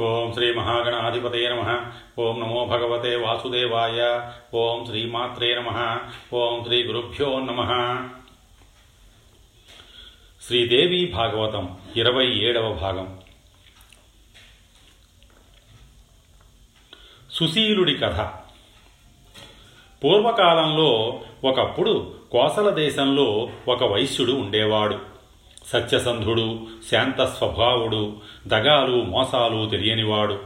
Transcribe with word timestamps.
ఓం 0.00 0.32
శ్రీ 0.32 0.54
మహాగణాధిపతే 0.54 1.48
నమ. 1.48 1.90
ఓం 2.18 2.40
నమో 2.40 2.64
భగవతే 2.64 3.16
వాసుదేవాయ. 3.16 4.30
ఓం 4.54 4.86
శ్రీమాత్రే 4.86 5.54
నమ. 5.54 5.98
ఓం 6.34 6.64
శ్రీ 6.64 6.82
గురుభ్యో 6.84 7.40
నమ. 7.40 7.60
శ్రీదేవి 10.42 11.12
భాగవతం 11.14 11.78
ఇరవై 11.96 12.26
ఏడవ 12.26 12.72
భాగం. 12.72 13.20
సుశీలుడి 17.30 17.94
కథ. 17.94 18.20
పూర్వకాలంలో 20.04 21.20
ఒకప్పుడు 21.44 22.14
కోసల 22.32 22.70
దేశంలో 22.70 23.48
ఒక 23.68 23.84
వైశ్యుడు 23.84 24.32
ఉండేవాడు. 24.32 25.17
సత్యసంధుడు 25.68 26.66
శాంత 26.90 27.24
స్వభావుడు 27.24 28.16
దగాలు 28.46 29.02
మోసాలు 29.02 29.70
తెలియనివాడు 29.70 30.40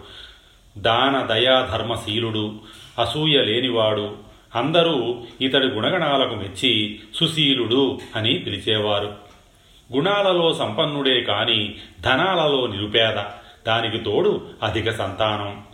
దాన 0.79 1.27
దయాధర్మశీలుడు 1.27 2.61
అసూయ 2.99 3.45
లేనివాడు 3.45 4.17
అందరూ 4.55 5.23
ఇతడి 5.41 5.67
గుణగణాలకు 5.67 6.35
మెచ్చి 6.35 7.01
సుశీలుడు 7.15 7.99
అని 8.17 8.39
పిలిచేవారు. 8.39 9.15
గుణాలలో 9.95 10.53
సంపన్నుడే 10.53 11.21
కాని 11.21 11.75
ధనాలలో 12.01 12.67
నిరుపేద 12.67 13.25
దానికి 13.67 13.99
తోడు 13.99 14.47
అధిక 14.63 14.91
సంతానం. 14.91 15.72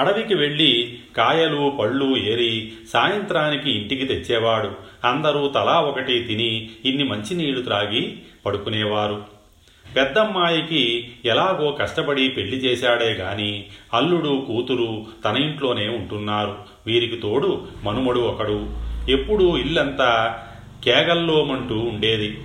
అడవికి 0.00 0.34
వెళ్ళి 0.34 0.98
కాయలు 1.16 1.76
పళ్ళు 1.80 2.16
ఏరి 2.16 2.72
సాయంత్రానికి 2.92 3.70
ఇంటికి 3.70 4.04
తెచ్చేవాడు. 4.06 4.70
అందరూ 5.06 5.48
తలా 5.48 5.80
ఒకటి 5.80 6.22
తిని 6.22 6.70
ఇన్ని 6.84 7.04
మంచినీళ్ళు 7.04 7.62
త్రాగి 7.62 8.18
పడుకునేవారు. 8.46 9.22
పెద్దమ్మాయికి 9.96 11.08
ఎలాగో 11.24 11.70
కష్టపడి 11.70 12.28
పెళ్ళి 12.28 12.56
చేశాడే 12.56 13.12
గాని 13.12 13.64
అల్లుడు 13.94 14.44
కూతురు 14.46 15.06
తన 15.24 15.36
ఇంట్లోనే 15.36 15.88
ఉంటున్నారు. 15.88 16.56
వీరికి 16.86 17.16
తోడు 17.16 17.66
మనుమడు 17.84 18.20
ఒకడు. 18.20 18.70
ఎప్పుడూ 19.08 19.58
ఇల్లంతా 19.58 20.38
కేగల్లోమంటూ 20.84 21.74
ఉండేది. 21.74 22.38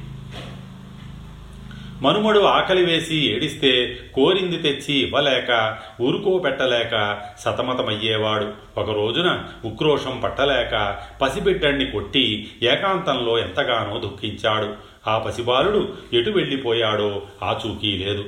మనుమడు 2.02 2.40
ఆకలి 2.40 2.86
వేసి 2.86 3.16
ఏడిస్తే 3.34 4.00
కోరింది 4.14 4.58
తెచ్చి 4.58 4.96
ఇవ్వలేక 4.96 5.78
ఊరుకోబెట్టలేక 6.02 7.22
సతమతమయ్యేవాడు. 7.40 8.54
ఒక 8.78 8.90
రోజున 8.90 9.44
ఉక్రోషం 9.66 10.22
పట్టలేక 10.24 11.02
పసిబిడ్డణ్ణి 11.22 11.86
కొట్టి 11.86 12.52
ఏకాంతంలో 12.64 13.40
ఎంతగానో 13.40 14.00
దుఃఖించాడు. 14.00 14.74
ఆ 15.10 15.18
పసిబాలుడు 15.18 15.94
ఎటు 16.14 16.30
వెళ్ళిపోయాడో 16.30 17.22
ఆచూకీ 17.44 17.92
లేదు. 17.92 18.26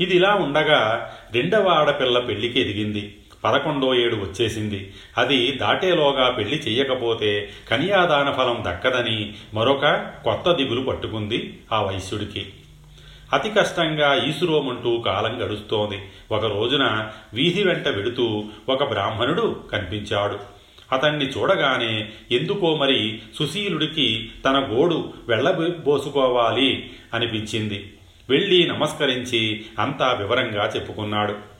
ఇదిలా 0.00 0.34
ఉండగా 0.34 1.12
రెండవ 1.32 1.68
ఆడపిల్ల 1.68 2.18
పెళ్ళికి 2.18 2.60
ఎదిగింది. 2.60 3.16
పదకొండో 3.44 3.94
ఏడు 3.94 4.16
వచ్చేసింది. 4.16 4.92
అది 5.18 5.52
దాటేలోగా 5.52 6.30
పెళ్ళి 6.30 6.56
చెయ్యకపోతే 6.56 7.50
కన్యాదాన 7.70 8.32
ఫలం 8.32 8.64
దక్కదని 8.68 9.34
మరొక 9.54 9.86
కొత్త 10.24 10.52
దిగులు 10.52 10.80
పట్టుకుంది 10.80 11.60
ఆ 11.72 11.82
వైశ్యుడికి. 11.82 12.46
అతి 13.32 13.50
కష్టంగా 13.50 14.24
ఈసురోమంటూ 14.28 15.00
కాలం 15.00 15.46
గడుస్తోంది. 15.46 15.98
ఒక 16.34 16.44
రోజున 16.44 17.08
వీధి 17.34 17.64
వెంట 17.64 17.88
వెడుతూ 17.88 18.44
ఒక 18.68 18.88
బ్రాహ్మణుడు 18.88 19.60
కనిపించాడు. 19.72 20.38
అతన్ని 20.92 21.24
చూడగానే 21.24 22.08
ఎందుకో 22.32 22.76
మరి 22.76 23.20
సుశీలుడికి 23.38 24.30
తన 24.44 24.68
గోడు 24.72 25.12
వెళ్ళబోసుకోవాలి 25.28 26.90
అనిపించింది. 27.14 27.92
వెళ్ళి 28.30 28.66
నమస్కరించి 28.66 29.64
అంతా 29.78 30.12
వివరంగా 30.12 30.72
చెప్పుకున్నాడు. 30.76 31.51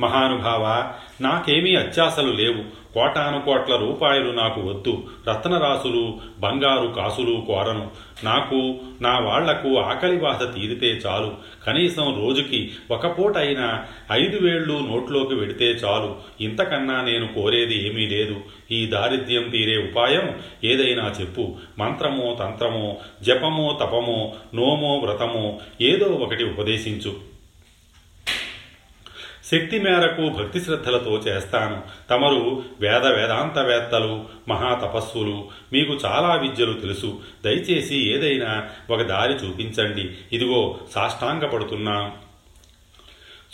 మహానుభావ 0.00 0.92
నాకేమీ 1.20 1.74
అత్యాసలు 1.74 2.32
లేవు. 2.32 2.86
కోటాను 2.94 3.40
కోట్ల 3.40 3.76
రూపాయలు 3.76 4.30
నాకు 4.30 4.60
వద్దు. 4.60 5.04
రత్నరాసులు 5.28 6.18
బంగారు 6.38 6.88
కాసులు 6.88 7.44
కోరను. 7.46 7.90
నాకు 8.24 8.74
నా 9.00 9.18
వాళ్ళకు 9.18 9.78
ఆకలి 9.78 10.16
బాధ 10.16 10.54
తీరితే 10.54 10.86
చాలు. 10.86 11.32
కనీసం 11.66 12.26
రోజుకి 12.26 12.70
ఒక 12.90 13.18
పూట 13.18 13.36
అయినా 13.36 13.84
ఐదు 14.12 14.36
వేళ్ళు 14.36 14.72
నోట్లోకి 14.72 15.34
వెడితే 15.34 15.66
చాలు. 15.66 16.16
ఇంతకన్నా 16.40 17.02
నేను 17.02 17.28
కోరేది 17.28 17.88
ఏమీ 17.88 18.06
లేదు. 18.06 18.36
ఈ 18.70 18.86
దారిద్ర్యం 18.86 19.50
తీరే 19.50 19.76
ఉపాయం 19.76 20.36
ఏదైనా 20.64 21.14
చెప్పు. 21.20 21.54
మంత్రమో 21.78 22.36
తంత్రమో 22.40 22.96
జపమో 23.22 23.78
తపమో 23.80 24.34
నోమో 24.54 24.96
వ్రతమో 24.96 25.58
ఏదో 25.80 26.06
ఒకటి 26.06 26.44
ఉపదేశించు. 26.44 27.35
శక్తి 29.50 29.78
మేరకు 29.78 30.28
భక్తి 30.28 30.60
శ్రద్ధలతో 30.60 31.18
చేస్తాను. 31.18 31.82
తమరు 32.10 32.62
వేద 32.80 33.06
వేదాంతవేత్తలు 33.06 34.24
మహాతపస్సులు 34.48 35.48
మీకు 35.72 35.98
చాలా 36.04 36.34
విద్యలు 36.34 36.72
తెలుసు. 36.72 37.20
దయచేసి 37.44 38.14
ఏదైనా 38.14 38.68
ఒక 38.90 39.02
దారి 39.02 39.32
చూపించండి. 39.32 40.10
ఇదిగో 40.32 40.78
సాష్టాంగపడుతున్నాం. 40.94 42.12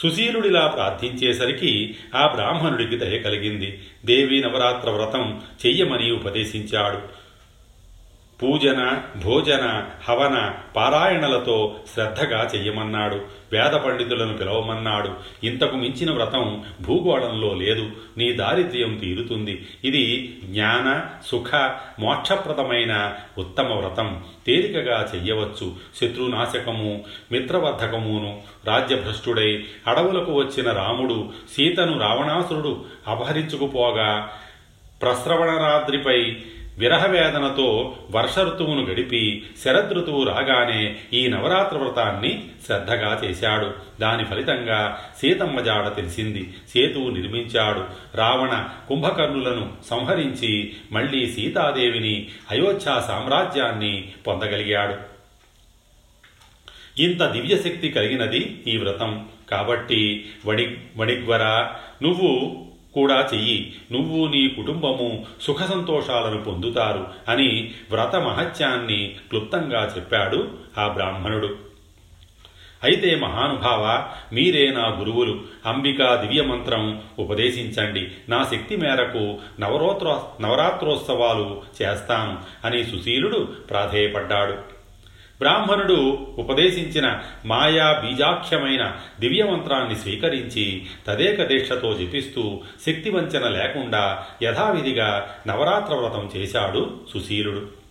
సుశీలుడిలా 0.02 0.66
ప్రార్థించేసరికి 0.66 1.96
ఆ 2.14 2.26
బ్రాహ్మణుడికి 2.26 2.96
దయ 2.96 3.18
కలిగింది. 3.18 3.82
దేవీ 4.04 4.40
నవరాత్ర 4.40 4.90
వ్రతం 4.90 5.42
చెయ్యమని 5.66 6.12
ఉపదేశించాడు. 6.12 7.21
పూజన 8.42 9.02
భోజన 9.24 9.84
హవన 10.08 10.54
పారాయణలతో 10.76 11.76
శ్రద్ధగా 11.94 12.50
చెయ్యమన్నాడు. 12.56 13.20
వేద 13.52 13.72
పండితులను 13.72 14.36
పిలవమన్నాడు. 14.36 15.10
ఇంతకు 15.46 15.76
మించిన 15.76 16.10
వ్రతం 16.10 16.64
భూగోళంలో 16.80 17.54
లేదు. 17.54 17.90
నీ 18.18 18.32
దారిద్ర్యం 18.32 18.98
తీరుతుంది. 18.98 19.66
ఇది 19.84 20.38
జ్ఞాన 20.44 21.06
సుఖ 21.26 21.70
మోక్షప్రదమైన 22.00 23.14
ఉత్తమ 23.38 23.72
వ్రతం. 23.72 24.24
తేలికగా 24.46 25.08
చెయ్యవచ్చు. 25.14 25.74
శత్రునాశకము 26.00 27.04
మిత్రవర్ధకమును 27.32 28.40
రాజ్యభ్రష్టుడై 28.66 29.64
అడవులకు 29.86 30.32
వచ్చిన 30.32 30.72
రాముడు 30.72 31.28
సీతను 31.56 31.98
రావణాసురుడు 31.98 32.84
అపహరించుకుపోగా 33.08 34.30
ప్రస్రవణరాద్రిపై 35.02 36.36
విరహవేదనతో 36.78 37.96
వర్ష 38.10 38.38
ఋతువును 38.38 38.84
గడిపి 38.84 39.46
శరదృతువు 39.64 40.24
రాగానే 40.24 40.96
ఈ 41.12 41.28
నవరాత్ర 41.28 41.78
వ్రతాన్ని 41.78 42.44
శ్రద్ధగా 42.66 43.20
చేశాడు. 43.24 43.74
దాని 44.00 44.24
ఫలితంగా 44.24 44.98
సీతమ్మ 45.18 45.60
జాడ 45.60 45.96
తెలిసింది. 45.96 46.54
సేతువు 46.68 47.10
నిర్మించాడు. 47.10 47.84
రావణ 48.16 48.68
కుంభకర్ణులను 48.88 49.72
సంహరించి 49.90 50.72
మళ్ళీ 50.92 51.32
సీతాదేవిని 51.32 52.28
అయోధ్య 52.50 53.02
సామ్రాజ్యాన్ని 53.06 54.12
పొందగలిగాడు. 54.26 54.94
ఇంత 57.02 57.32
దివ్యశక్తి 57.32 57.88
కలిగినది 57.88 58.64
ఈ 58.66 58.76
వ్రతం. 58.76 59.28
కాబట్టి 59.50 60.30
వణి 60.46 60.76
వణిగ్వర 60.96 61.68
నువ్వు 62.02 62.64
కూడా 62.94 63.28
చెయ్యి. 63.34 63.74
నువ్వు 63.92 64.26
నీ 64.26 64.48
కుటుంబము 64.48 65.26
సుఖ 65.40 65.62
సంతోషాలను 65.62 66.42
పొందుతారు 66.42 67.06
అని 67.28 67.74
వ్రత 67.90 68.16
మహత్యాన్ని 68.16 69.14
క్లుప్తంగా 69.28 69.92
చెప్పాడు 69.96 70.50
ఆ 70.78 70.88
బ్రాహ్మణుడు. 70.88 71.56
అయితే 72.84 73.14
మహానుభావ 73.14 74.08
మీరే 74.32 74.70
నా 74.70 74.88
గురువులు. 74.98 75.40
అంబికా 75.66 76.16
దివ్యమంత్రం 76.16 77.02
ఉపదేశించండి. 77.18 78.08
నా 78.28 78.42
శక్తి 78.42 78.76
మేరకు 78.76 79.38
నవరోత్ర 79.60 80.22
నవరాత్రోత్సవాలు 80.40 81.62
చేస్తాను 81.82 82.38
అని 82.64 82.84
సుశీలుడు 82.84 83.48
ప్రాధేయపడ్డాడు. 83.70 84.81
బ్రాహ్మణుడు 85.42 85.98
ఉపదేశించిన 86.38 87.06
మాయా 87.46 87.88
బీజాఖ్యమైన 87.92 88.84
దివ్యమంత్రాన్ని 89.20 89.96
స్వీకరించి 89.96 90.86
తదేక 91.06 91.46
దీక్షతో 91.46 91.92
జపిస్తూ 91.92 92.60
శక్తివంచన 92.86 93.48
లేకుండా 93.48 94.24
యథావిధిగా 94.42 95.28
నవరాత్ర 95.46 95.94
వ్రతం 95.94 96.30
చేశాడు 96.36 96.82
సుశీలుడు. 97.12 97.81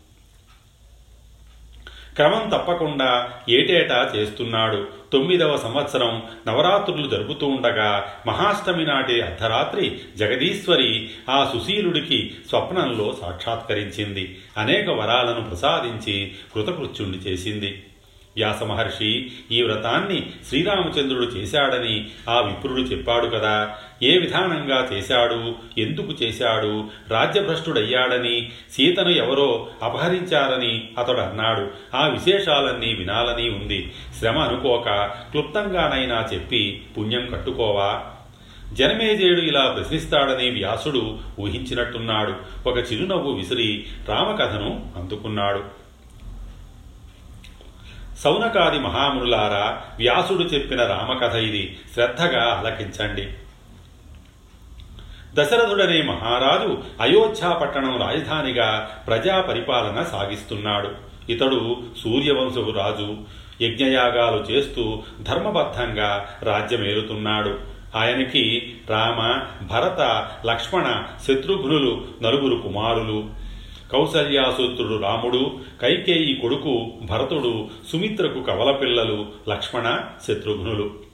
క్రమం 2.21 2.49
తప్పకుండా 2.49 3.29
ఏటేటా 3.49 4.11
చేస్తున్నాడు. 4.15 4.87
తొమ్మిదవ 5.13 5.57
సంవత్సరం 5.57 6.23
నవరాత్రులు 6.47 7.09
జరుపుతూ 7.09 7.47
ఉండగా 7.47 8.05
మహాష్టమి 8.27 8.85
నాటి 8.85 9.21
అర్ధరాత్రి 9.21 9.99
జగదీశ్వరి 10.17 11.09
ఆ 11.29 11.51
సుశీలుడికి 11.53 12.31
స్వప్నంలో 12.49 13.17
సాక్షాత్కరించింది. 13.21 14.39
అనేక 14.57 14.89
వరాలను 14.89 15.41
ప్రసాదించి 15.41 16.31
కృతకృత్యుణ్ణి 16.55 17.17
చేసింది. 17.17 17.83
వ్యాస 18.35 18.63
మహర్షి 18.63 19.31
ఈ 19.51 19.61
వ్రతాన్ని 19.61 20.31
శ్రీరామచంద్రుడు 20.49 21.25
చేశాడని 21.25 22.07
ఆ 22.29 22.39
విప్రుడు 22.39 22.81
చెప్పాడు 22.81 23.27
కదా. 23.27 23.75
ఏ 24.03 24.17
విధానంగా 24.17 24.87
చేశాడు? 24.93 25.55
ఎందుకు 25.79 26.23
చేశాడు? 26.23 26.83
రాజ్యభ్రష్టుడయ్యాడని 27.09 28.51
సీతను 28.71 29.09
ఎవరో 29.09 29.67
అపహరించారని 29.83 30.89
అతడు 30.97 31.17
అన్నాడు. 31.17 31.71
ఆ 31.95 32.07
విశేషాలన్నీ 32.07 32.93
వినాలని 32.93 33.49
ఉంది. 33.49 33.91
శ్రమ 34.19 34.37
అనుకోక 34.39 34.89
క్లుప్తంగానైనా 35.31 36.27
చెప్పి 36.33 36.81
పుణ్యం 36.97 37.25
కట్టుకోవా? 37.25 38.03
జనమేజయుడు 38.73 39.41
ఇలా 39.41 39.75
ప్రశ్నిస్తాడని 39.77 40.49
వ్యాసుడు 40.49 41.19
ఊహించినట్టున్నాడు. 41.39 42.33
ఒక 42.69 42.77
చిరునవ్వు 42.77 43.31
విసిరి 43.31 43.85
రామకథను 44.09 44.91
అందుకున్నాడు. 44.95 45.80
సౌనకాది 48.23 48.79
మహామునులారా 48.79 49.81
వ్యాసుడు 49.97 50.43
చెప్పిన 50.43 50.85
రామకథ 50.85 51.35
ఇది. 51.35 51.79
శ్రద్ధగా 51.93 52.63
ఆలకించండి. 52.65 53.27
దశరథుడనే 55.33 56.01
మహారాజు 56.01 56.77
అయోధ్యాపట్టణం 57.01 58.01
రాజధానిగా 58.01 58.89
ప్రజా 59.07 59.41
పరిపాలన 59.41 60.03
సాగిస్తున్నాడు. 60.03 60.89
ఇతడు 61.31 61.77
సూర్యవంశపు 62.03 62.71
రాజు. 62.71 63.17
యజ్ఞయాగాలు 63.61 64.51
చేస్తూ 64.51 65.03
ధర్మబద్ధంగా 65.21 66.25
రాజ్యమేలుతున్నాడు 66.43 67.59
ఆయనకి 67.95 68.75
రామ 68.89 69.43
భరత 69.67 70.27
లక్ష్మణ 70.45 71.03
శత్రుఘ్నులు 71.27 72.05
నలుగురు 72.21 72.55
కుమారులు. 72.55 73.40
కౌసల్యాసూత్రుడు 73.91 75.01
రాముడు 75.01 75.59
కైకేయి 75.81 76.33
కొడుకు 76.33 76.91
భరతుడు 77.01 77.67
సుమిత్రకు 77.91 78.43
కవల 78.43 78.71
పిల్లలు 78.71 79.25
లక్ష్మణ 79.49 79.99
శత్రుఘ్నులు. 80.27 81.11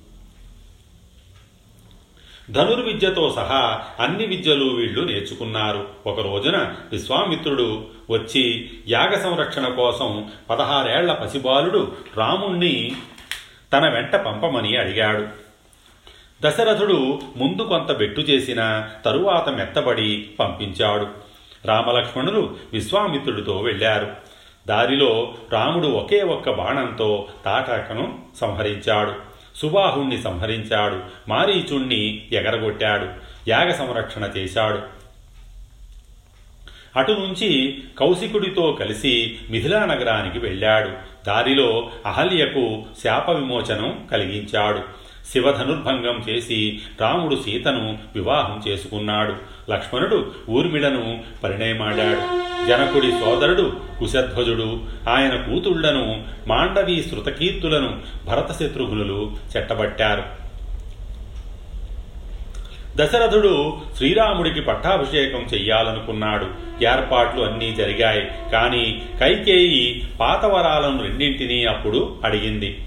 ధనుర్విద్యతో 2.50 3.34
సహా 3.36 3.82
అన్ని 4.00 4.26
విద్యలు 4.26 4.66
వీళ్ళు 4.66 5.02
నేర్చుకున్నారు. 5.02 5.88
ఒక 6.08 6.20
రోజున 6.20 6.76
విశ్వామిత్రుడు 6.92 7.86
వచ్చి 8.10 8.70
యాగ 8.88 9.20
సంరక్షణ 9.20 9.68
కోసం 9.68 10.32
పదహారేళ్ళ 10.50 11.14
పసిబాలుడు 11.14 11.92
రాముణ్ణి 12.18 12.92
తన 13.74 13.90
వెంట 13.90 14.16
పంపమని 14.16 14.78
అడిగాడు. 14.78 15.28
దశరథుడు 16.42 17.20
ముందు 17.36 17.62
కొంత 17.62 17.92
బెట్టు 17.98 18.22
చేసిన 18.22 18.90
తరువాత 19.06 19.50
మెత్తబడి 19.50 20.30
పంపించాడు. 20.40 21.27
రామలక్ష్మణులు 21.68 22.56
విశ్వామిత్రుడితో 22.74 23.58
వెళ్ళారు. 23.58 24.12
దారిలో 24.68 25.34
రాముడు 25.54 25.88
ఒకే 25.88 26.22
ఒక్క 26.22 26.52
బాణంతో 26.52 27.28
తాటాకను 27.46 28.20
సంహరించాడు. 28.42 29.14
సుబాహుణ్ణి 29.56 30.22
సంహరించాడు. 30.22 31.00
మారీచుణ్ణి 31.30 32.28
ఎగరగొట్టాడు. 32.32 33.08
యాగ 33.50 33.72
సంరక్షణ 33.72 34.30
చేశాడు. 34.38 34.80
అటు 36.96 37.12
నుంచి 37.12 37.84
కౌశికుడితో 38.00 38.72
కలిసి 38.72 39.38
మిథిలా 39.50 39.86
నగరానికి 39.86 40.40
వెళ్ళాడు. 40.40 40.90
దారిలో 41.28 41.92
అహల్యకు 42.06 42.84
శాప 43.04 43.30
విమోచనం 43.30 44.08
కలిగించాడు. 44.12 44.80
శివధనుర్భంగం 45.34 46.24
చేసి 46.30 46.80
రాముడు 47.02 47.36
సీతను 47.36 47.98
వివాహం 48.16 48.62
చేసుకున్నాడు. 48.68 49.34
లక్ష్మణుడు 49.72 50.32
ఊర్మిళను 50.50 51.24
పరిణయమాడాడు. 51.44 52.48
జనకుడి 52.68 53.12
సోదరుడు 53.12 53.74
కుశధ్వజుడు 54.00 54.80
ఆయన 55.10 55.36
కూతుళ్ళను 55.36 56.24
మాండవీ 56.48 57.04
శృతకీర్తులను 57.04 58.00
భరతశత్రుఘ్నులు 58.28 59.32
చెట్టబట్టారు. 59.58 60.24
దశరథుడు 62.96 63.78
శ్రీరాముడికి 63.98 64.62
పట్టాభిషేకం 64.62 65.46
చెయ్యాలనుకున్నాడు. 65.54 66.46
ఏర్పాట్లు 66.84 67.44
అన్నీ 67.44 67.76
జరిగాయి. 67.76 68.52
కానీ 68.52 69.02
కైకేయి 69.20 70.04
పాతవరాలను 70.20 71.02
రెండింటినీ 71.02 71.66
అప్పుడు 71.66 72.16
అడిగింది. 72.24 72.87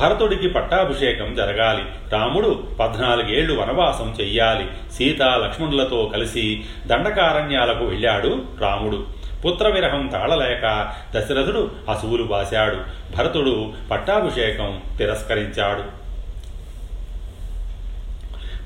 భరతుడికి 0.00 0.48
పట్టాభిషేకం 0.48 1.34
జరగాలి. 1.34 1.82
రాముడు 2.10 2.64
పద్నాలుగేళ్ళు 2.80 3.60
వనవాసం 3.60 4.16
చెయ్యాలి. 4.20 4.68
సీత 4.92 5.22
లక్ష్మణులతో 5.22 6.10
కలిసి 6.12 6.64
దండకారణ్యాలకు 6.86 7.84
వెళ్ళాడు 7.84 8.42
రాముడు. 8.60 9.06
పుత్రవిరహం 9.46 10.06
తాళలేక 10.06 10.92
దశరథుడు 11.14 11.70
అసువులు 11.90 12.22
బాశాడు. 12.22 12.76
భరతుడు 13.16 13.72
పట్టాభిషేకం 13.90 14.80
తిరస్కరించాడు. 14.98 16.00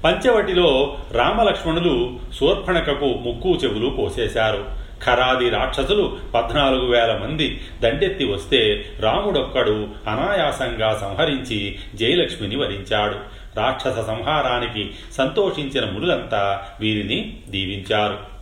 పంచవటిలో 0.04 0.96
రామలక్ష్మణులు 1.12 2.16
శూర్పణకకు 2.40 3.04
ముక్కు 3.04 3.58
చెవులు 3.64 3.90
పోసేశారు. 3.90 4.83
ఖరాది 5.06 5.50
రాక్షసులు 5.50 6.18
పద్నాలుగు 6.34 6.86
వేల 6.86 7.16
మంది 7.16 7.60
దండెత్తి 7.82 8.24
వస్తే 8.24 8.90
రాముడొక్కడు 9.00 9.88
అనాయాసంగా 10.08 10.98
సంహరించి 11.00 11.78
జయలక్ష్మిని 11.94 12.56
వరించాడు 12.56 13.16
రాక్షస 13.56 14.06
సంహారానికి 14.06 14.90
సంతోషించిన 15.12 15.84
మునులంతా 15.84 16.66
వీరిని 16.80 17.40
దీవించారు. 17.48 18.34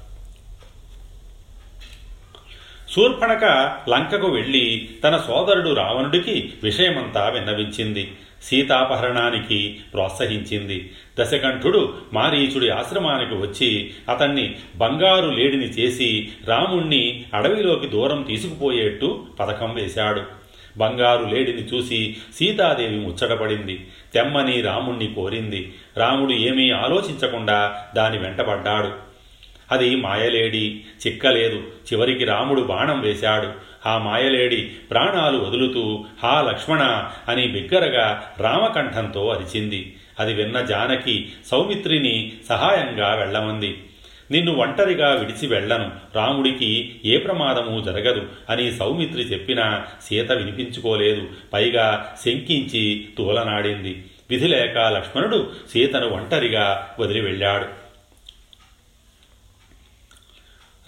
శూర్పణక 2.92 3.44
లంకకు 3.88 4.26
వెళ్ళి 4.26 4.88
తన 5.04 5.16
సోదరుడు 5.16 5.74
రావణుడికి 5.74 6.52
విషయమంతా 6.62 7.28
విన్నవించింది. 7.28 8.12
సీతాపహరణానికి 8.42 9.80
ప్రోత్సహించింది. 9.92 10.92
దశకంఠుడు 11.20 11.94
మారీచుడి 12.12 12.68
ఆశ్రమానికి 12.70 13.34
వచ్చి 13.34 13.90
అతన్ని 14.08 14.54
బంగారు 14.76 15.30
లేడిని 15.30 15.64
చేసి 15.64 16.28
రాముణ్ణి 16.44 17.24
అడవిలోకి 17.34 17.86
దూరం 17.86 18.22
తీసుకుపోయేట్టు 18.22 19.26
పథకం 19.40 19.74
వేశాడు. 19.74 20.22
బంగారు 20.76 21.24
లేడిని 21.24 21.62
చూసి 21.62 22.16
సీతాదేవి 22.34 22.96
ముచ్చటపడింది. 22.96 23.86
తెమ్మని 24.14 24.60
రాముణ్ణి 24.60 25.06
కోరింది. 25.06 25.74
రాముడు 25.96 26.32
ఏమీ 26.32 26.70
ఆలోచించకుండా 26.70 27.84
దాని 27.96 28.18
వెంటబడ్డాడు 28.18 29.12
అది 29.72 29.96
మాయలేడి 29.96 30.80
చిక్కలేదు. 31.06 31.56
చివరికి 31.56 32.24
రాముడు 32.24 32.60
బాణం 32.60 33.00
వేశాడు. 33.00 33.48
ఆ 33.86 33.98
మాయలేడి 33.98 34.62
ప్రాణాలు 34.62 35.38
వదులుతూ 35.38 36.04
హా 36.22 36.40
లక్ష్మణ 36.40 37.08
అని 37.28 37.46
బిగ్గరగా 37.46 38.22
రామకంఠంతో 38.38 39.28
అరిచింది. 39.28 39.96
అది 40.20 40.34
విన్న 40.34 40.60
జానకి 40.60 41.32
సౌమిత్రిని 41.46 42.32
సహాయంగా 42.48 43.14
వెళ్ళమంది. 43.14 43.82
నిన్ను 44.30 44.54
ఒంటరిగా 44.54 45.10
విడిచి 45.10 45.46
వెళ్ళను. 45.46 45.90
రాముడికి 46.16 47.00
ఏ 47.04 47.18
ప్రమాదము 47.18 47.80
జరగదు 47.80 48.26
అని 48.50 48.72
సౌమిత్రి 48.72 49.22
చెప్పినా 49.22 49.86
సీత 50.02 50.32
వినిపించుకోలేదు. 50.32 51.22
పైగా 51.52 52.14
శంకించి 52.24 53.08
తూలనాడింది. 53.18 54.04
విధి 54.30 54.48
లేక 54.48 54.78
లక్ష్మణుడు 54.78 55.50
సీతను 55.72 56.08
ఒంటరిగా 56.08 56.90
వదిలి 57.00 57.20
వెళ్ళాడు. 57.20 57.81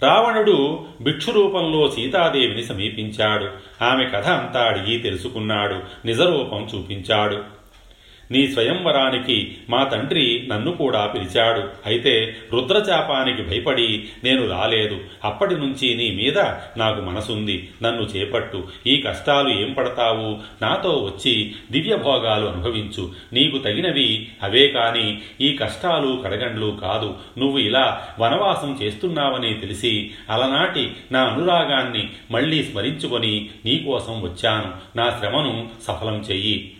రావణుడు 0.03 0.85
భిక్షు 1.01 1.31
రూపంలో 1.31 1.91
సీతాదేవిని 1.91 2.63
సమీపించాడు. 2.63 3.49
ఆమె 3.83 4.05
కథ 4.05 4.27
అంతా 4.27 4.61
అడిగి 4.61 4.97
తెలుసుకున్నాడు. 4.99 5.75
నిజరూపం 6.05 6.67
చూపించాడు. 6.75 7.43
నీ 8.31 8.47
స్వయంవరానికి 8.47 9.57
మా 9.69 9.83
తండ్రి 9.83 10.47
నన్ను 10.49 10.71
కూడా 10.71 11.05
పిలిచాడు. 11.05 11.63
అయితే 11.85 12.35
రుద్రచాపానికి 12.53 13.41
భయపడి 13.41 14.03
నేను 14.23 14.49
రాలేదు. 14.49 15.01
అప్పటి 15.23 15.55
నుంచి 15.55 15.95
నీ 15.95 16.11
మీద 16.11 16.37
నాకు 16.77 17.01
మనసుంది. 17.01 17.69
నన్ను 17.83 18.01
చేపట్టు. 18.01 18.67
ఈ 18.87 19.01
కష్టాలు 19.01 19.49
ఏం 19.49 19.73
పడతావు? 19.73 20.37
నాతో 20.61 20.89
వచ్చి 20.89 21.55
దివ్యభోగాలు 21.71 22.45
అనుభవించు. 22.45 23.11
నీకు 23.33 23.57
తగినవి 23.57 24.27
అవే 24.43 24.67
కాని 24.67 25.21
ఈ 25.41 25.55
కష్టాలు 25.55 26.21
కడగండ్లు 26.25 26.77
కాదు. 26.81 27.15
నువ్వు 27.37 27.59
ఇలా 27.59 28.07
వనవాసం 28.19 28.79
చేస్తున్నావని 28.81 29.53
తెలిసి 29.53 30.11
అలనాటి 30.29 30.91
నా 31.11 31.23
అనురాగాన్ని 31.23 32.09
మళ్ళీ 32.31 32.63
స్మరించుకొని 32.63 33.49
నీకోసం 33.65 34.21
వచ్చాను. 34.21 34.97
నా 34.97 35.17
శ్రమను 35.19 35.69
సఫలం 35.87 36.15
చెయ్యి. 36.31 36.74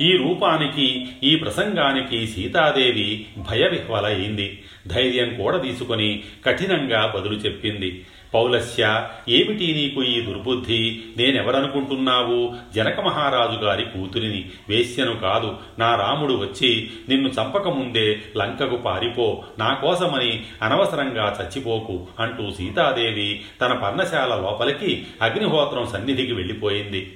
ఈ 0.00 0.16
రూపానికి 0.16 1.08
ఈ 1.22 1.36
ప్రసంగానికి 1.36 2.26
సీతాదేవి 2.26 3.26
భయవిహ్వలయింది 3.38 4.62
ధైర్యం 4.86 5.42
కూడా 5.42 5.58
తీసుకొని 5.58 6.22
కఠినంగా 6.46 7.12
బదులు 7.16 7.34
చెప్పింది. 7.34 8.06
పౌలస్య 8.34 9.08
ఏమిటి 9.28 9.72
నీకు 9.72 10.04
ఈ 10.04 10.20
దుర్బుద్ధి? 10.20 11.02
నేనెవరనుకుంటున్నావు? 11.16 12.54
జనక 12.74 13.00
మహారాజు 13.00 13.64
గారి 13.64 13.84
కూతురిని. 13.84 14.44
వేశ్యను 14.68 15.16
కాదు 15.16 15.56
నా 15.78 15.94
రాముడు 15.96 16.34
వచ్చి 16.34 16.90
నిన్ను 17.08 17.28
చంపకముందే 17.28 18.20
లంకకు 18.36 18.76
పారిపో. 18.76 19.44
నా 19.58 19.74
కోసమని 19.74 20.42
అనవసరంగా 20.62 21.38
చచ్చిపోకు 21.42 22.06
అంటూ 22.20 22.50
సీతాదేవి 22.50 23.40
తన 23.60 23.72
పర్ణశాల 23.72 24.28
లోపలికి 24.28 25.06
అగ్నిహోత్రం 25.22 25.86
సన్నిధికి 25.86 26.32
వెళ్ళిపోయింది. 26.32 27.10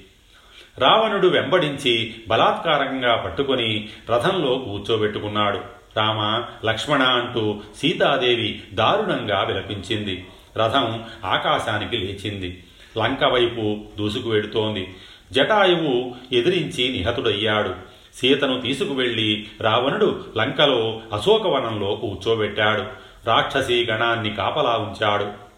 రావణుడు 0.78 1.28
వెంబడించి 1.28 2.14
బలాత్కారంగా 2.28 3.16
పట్టుకొని 3.16 3.88
రథంలో 4.10 4.58
కూర్చోబెట్టుకున్నాడు. 4.58 5.58
రామ 5.96 6.44
లక్ష్మణ 6.64 7.02
అంటూ 7.02 7.60
సీతాదేవి 7.76 8.62
దారుణంగా 8.72 9.42
విలపించింది. 9.42 10.26
రథం 10.56 11.04
ఆకాశానికి 11.24 11.96
లేచింది. 11.96 12.64
లంక 12.98 13.24
వైపు 13.24 13.80
దూసుకు 13.98 14.30
వెడుతోంది. 14.30 14.94
జటాయువు 15.32 16.14
ఎదిరించి 16.32 16.88
నిహతుడయ్యాడు. 16.88 17.74
సీతను 18.14 18.60
తీసుకువెళ్ళి 18.60 19.46
రావణుడు 19.60 20.24
లంకలో 20.36 21.00
అశోకవనంలో 21.12 21.94
కూర్చోబెట్టాడు. 21.94 22.84
రాక్షసీ 23.26 23.86
గణాన్ని 23.86 24.30
కాపలా 24.30 24.70
ఉంచాడు. 24.70 25.51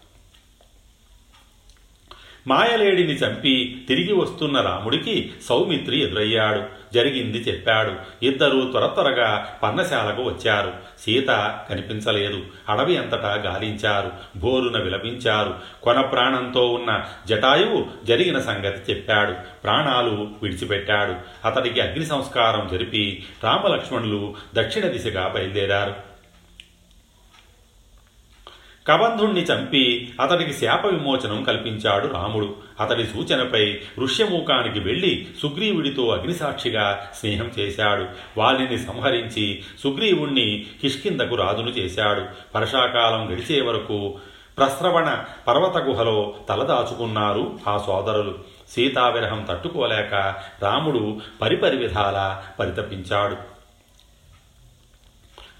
మాయలేడిని 2.47 3.13
చంపి 3.13 3.85
తిరిగి 3.87 4.13
వస్తున్న 4.13 4.61
రాముడికి 4.61 5.31
సౌమిత్రి 5.49 6.03
ఎదురయ్యాడు. 6.03 6.63
జరిగింది 6.93 7.37
చెప్పాడు. 7.37 8.25
ఇద్దరూ 8.25 8.61
త్వర 8.71 8.85
త్వరగా 8.85 9.57
పన్నశాలకు 9.63 10.21
వచ్చారు. 10.21 10.73
సీత 11.01 11.59
కనిపించలేదు. 11.69 12.41
అడవి 12.69 12.97
అంతటా 12.97 13.43
గాలించారు. 13.45 14.11
బోరున 14.39 14.83
విలపించారు. 14.83 15.55
కొన 15.83 16.01
ప్రాణంతో 16.01 16.73
ఉన్న 16.73 17.03
జటాయువు 17.27 17.85
జరిగిన 18.05 18.39
సంగతి 18.39 18.91
చెప్పాడు. 18.91 19.33
ప్రాణాలు 19.63 20.27
విడిచిపెట్టాడు. 20.43 21.15
అతడికి 21.47 21.81
అగ్ని 21.81 22.05
సంస్కారం 22.05 22.69
జరిపి 22.71 23.23
రామలక్ష్మణులు 23.43 24.35
దక్షిణ 24.55 24.85
దిశగా 24.85 25.27
బయలుదేరారు. 25.27 26.14
కబంధుణ్ణి 28.87 29.41
చంపి 29.41 30.13
అతడికి 30.21 30.53
శాప 30.53 30.85
విమోచనం 30.85 31.43
కల్పించాడు 31.43 32.07
రాముడు. 32.07 32.55
అతడి 32.79 33.03
సూచనపై 33.03 33.77
ఋష్యమూకానికి 33.99 34.79
వెళ్ళి 34.79 35.27
సుగ్రీవుడితో 35.41 36.07
అగ్నిసాక్షిగా 36.07 37.09
స్నేహం 37.15 37.51
చేశాడు. 37.59 38.05
వాలిని 38.37 38.77
సంహరించి 38.77 39.63
సుగ్రీవుణ్ణి 39.83 40.65
కిష్కిందకు 40.81 41.35
రాజును 41.35 41.69
చేశాడు. 41.69 42.21
వర్షాకాలం 42.55 43.33
గడిచే 43.33 43.61
వరకు 43.61 44.17
ప్రస్రవణ 44.57 45.23
పర్వత 45.47 45.77
గుహలో 45.77 46.33
తలదాచుకున్నారు 46.49 47.59
ఆ 47.67 47.77
సోదరులు. 47.77 48.35
సీతావిరహం 48.69 49.45
తట్టుకోలేక 49.49 50.35
రాముడు 50.61 51.19
పరిపరి 51.41 51.77
విధాలా 51.77 52.43
పరితపించాడు. 52.59 53.54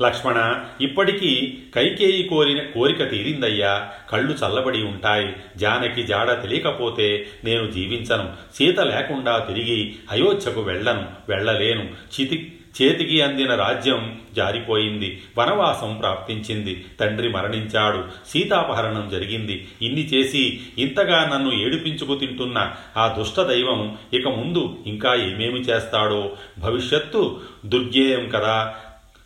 లక్ష్మణ 0.02 0.66
ఇప్పటికీ 0.82 1.58
కైకేయి 1.76 2.24
కోరిన 2.24 2.62
కోరిక 2.62 3.10
తీరిందయ్యా. 3.12 3.90
కళ్ళు 4.10 4.34
చల్లబడి 4.34 4.84
ఉంటాయి. 4.84 5.36
జానకి 5.58 6.04
జాడ 6.04 6.42
తెలియకపోతే 6.42 7.28
నేను 7.44 7.72
జీవించను. 7.72 8.30
సీత 8.56 8.80
లేకుండా 8.80 9.38
తిరిగి 9.38 9.96
అయోధ్యకు 10.12 10.62
వెళ్ళను 10.62 11.06
వెళ్ళలేను. 11.30 11.84
చితి 11.84 12.52
చేతికి 12.82 13.22
అందిన 13.22 13.56
రాజ్యం 13.56 14.22
జారిపోయింది. 14.36 15.22
వనవాసం 15.38 15.98
ప్రాప్తించింది. 15.98 16.86
తండ్రి 17.00 17.30
మరణించాడు. 17.30 18.04
సీతాపహరణం 18.28 19.10
జరిగింది. 19.12 19.68
ఇన్ని 19.82 20.06
చేసి 20.06 20.60
ఇంతగా 20.78 21.32
నన్ను 21.34 21.54
ఏడిపించుకు 21.54 22.16
తింటున్న 22.16 22.72
ఆ 22.98 23.16
దుష్ట 23.20 23.42
దైవం 23.42 23.98
ఇక 24.14 24.28
ముందు 24.28 24.78
ఇంకా 24.88 25.16
ఏమేమి 25.16 25.60
చేస్తాడో? 25.60 26.38
భవిష్యత్తు 26.60 27.42
దుర్గేయం 27.66 28.30
కదా. 28.30 28.76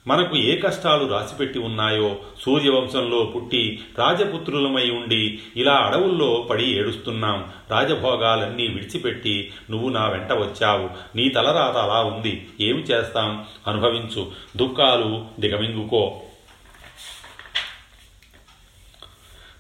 మనకు 0.10 0.38
ఏ 0.38 0.56
కష్టాలు 0.56 1.06
రాసిపెట్టి 1.06 1.60
ఉన్నాయో 1.60 2.16
సూర్యవంశంలో 2.42 3.24
పుట్టి 3.36 3.80
రాజపుత్రులమై 4.00 4.89
ఉండి 4.89 5.39
ఇలా 5.58 5.74
అడవుల్లో 5.74 6.48
పడి 6.50 6.80
ఏడుస్తున్నాం. 6.80 7.46
రాజభోగాలన్నీ 7.72 8.68
విడిచిపెట్టి 8.68 9.51
నువ్వు 9.72 9.89
నా 9.89 10.08
వెంట 10.08 10.34
వచ్చావు. 10.34 11.18
నీ 11.18 11.30
తలరాత 11.30 11.78
అలా 11.78 12.04
ఉంది. 12.04 12.48
ఏమి 12.62 12.80
చేస్తాం? 12.80 13.46
అనుభవించు. 13.68 14.32
దుఃఖాలు 14.58 15.25
దిగమింగుకో. 15.39 16.22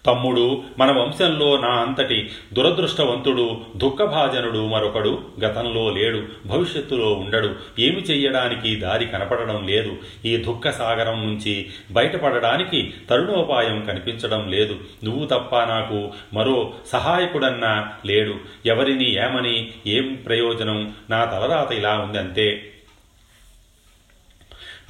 తమ్ముడు 0.05 0.63
మన 0.79 0.91
వంశంలో 0.91 1.57
నా 1.57 1.67
అంతటి 1.67 2.29
దురదృష్టవంతుడు 2.53 3.61
దుఃఖభాజనుడు 3.77 4.67
మరొకడు 4.67 5.21
గతంలో 5.43 5.89
లేడు 5.89 6.23
భవిష్యత్తులో 6.45 7.13
ఉండడు. 7.13 7.55
ఏమి 7.79 8.01
చెయ్యడానికి 8.01 8.75
దారి 8.75 9.05
కనపడడం 9.05 9.67
లేదు. 9.67 9.97
ఈ 10.25 10.37
దుఃఖ 10.37 10.69
సాగరం 10.69 11.27
నుంచి 11.27 11.65
బయటపడడానికి 11.91 12.93
తరుణోపాయం 13.09 13.85
కనిపించడం 13.85 14.47
లేదు. 14.47 14.75
నువ్వు 15.03 15.25
తప్ప 15.25 15.55
నాకు 15.55 16.11
మరో 16.33 16.73
సహాయకుడన్నా 16.87 17.87
లేడు. 18.05 18.35
ఎవరిని 18.65 19.15
ఏమని 19.15 19.71
ఏం 19.87 20.23
ప్రయోజనం? 20.25 20.93
నా 21.09 21.25
తలరాత 21.25 21.71
ఇలా 21.71 21.97
ఉందంతే. 21.97 22.71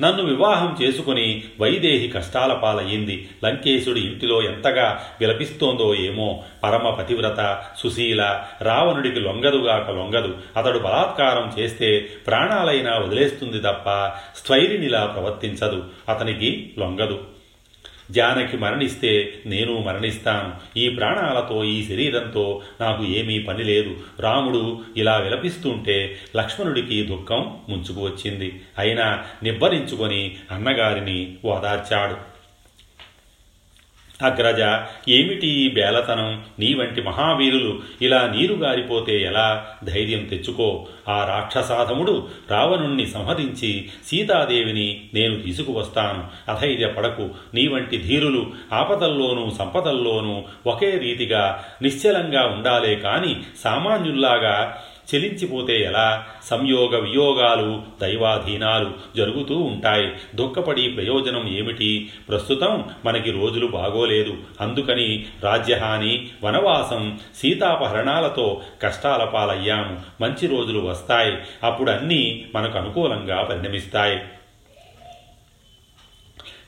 నన్ను 0.01 0.23
వివాహం 0.23 0.77
చేసుకుని 0.81 1.43
వైదేహి 1.61 2.07
కష్టాల 2.07 2.53
పాలయ్యింది. 2.53 3.29
లంకేశుడి 3.45 3.99
ఇంటిలో 3.99 4.41
ఎంతగా 4.41 5.03
విలపిస్తోందో 5.19 5.95
ఏమో. 5.95 6.43
పరమ 6.63 6.89
పతివ్రత 6.89 7.63
సుశీల 7.77 8.43
రావణుడికి 8.61 9.19
లొంగదుగాక 9.19 9.89
లొంగదు. 9.89 10.37
అతడు 10.57 10.79
బలాత్కారం 10.79 11.53
చేస్తే 11.59 12.09
ప్రాణాలైనా 12.27 12.97
వదిలేస్తుంది 12.97 13.59
తప్ప 13.59 14.11
స్థైర్యనిలా 14.37 15.05
ప్రవర్తించదు. 15.05 15.83
అతనికి 16.09 16.73
లొంగదు. 16.79 17.38
జానకి 18.11 18.57
మరణిస్తే 18.57 19.33
నేను 19.45 19.79
మరణిస్తాను 19.79 20.79
ఈ 20.79 20.89
ప్రాణాలతో 20.89 21.63
ఈ 21.63 21.83
శరీరంతో 21.83 22.61
నాకు 22.81 23.05
ఏమీ 23.05 23.39
పని 23.39 23.63
లేదు. 23.63 23.97
రాముడు 24.19 24.81
ఇలా 24.97 25.17
విలపిస్తుంటే 25.17 26.17
లక్ష్మణుడికి 26.35 27.03
దుఃఖం 27.03 27.57
ముంచుకు 27.69 28.01
వచ్చింది. 28.01 28.61
అయినా 28.77 29.23
నిబ్బరించుకొని 29.43 30.35
అన్నగారిని 30.51 31.35
ఓదార్చాడు. 31.45 32.38
అగ్రజ 34.21 34.61
ఏమిటి 35.09 35.47
ఈ 35.47 35.73
బేలతనం? 35.73 36.43
నీ 36.59 36.73
వంటి 36.73 37.01
మహావీరులు 37.01 37.79
ఇలా 38.01 38.33
నీరు 38.35 38.53
గారిపోతే 38.53 39.21
ఎలా? 39.21 39.65
ధైర్యం 39.83 40.25
తెచ్చుకో. 40.25 40.87
ఆ 41.09 41.25
రాక్షసాధముడు 41.25 42.27
రావణుణ్ణి 42.51 43.05
సంహరించి 43.05 43.89
సీతాదేవిని 44.05 45.01
నేను 45.13 45.41
తీసుకువస్తాను. 45.41 46.51
అధైర్యపడకు. 46.51 47.29
నీ 47.53 47.67
వంటి 47.67 47.97
ధీరులు 47.97 48.51
ఆపదల్లోనూ 48.73 49.51
సంపదల్లోనూ 49.59 50.43
ఒకే 50.67 50.97
రీతిగా 50.97 51.63
నిశ్చలంగా 51.81 52.45
ఉండాలే 52.45 52.95
కాని 52.95 53.41
సామాన్యుల్లాగా 53.63 54.83
చెలించిపోతే 55.15 55.81
ఎలా? 55.81 56.25
సంయోగ 56.43 56.99
వియోగాలు 56.99 57.81
దైవాధీనాలు 58.01 58.91
జరుగుతూ 59.17 59.57
ఉంటాయి. 59.57 60.11
దుఃఖపడి 60.35 60.89
ప్రయోజనం 60.89 61.47
ఏమిటి? 61.47 62.09
ప్రస్తుతం 62.29 62.85
మనకి 63.05 63.31
రోజులు 63.31 63.67
బాగోలేదు. 63.67 64.37
అందుకని 64.61 65.25
రాజ్యహాని 65.43 66.27
వనవాసం 66.43 67.19
సీతాపహరణాలతో 67.35 68.61
కష్టాల 68.81 69.23
పాలయ్యాము. 69.23 70.01
మంచి 70.21 70.47
రోజులు 70.47 70.79
వస్తాయి. 70.79 71.37
అప్పుడు 71.63 71.91
అన్నీ 71.91 72.45
మనకు 72.55 72.77
అనుకూలంగా 72.77 73.43
పరిణమిస్తాయి. 73.43 74.19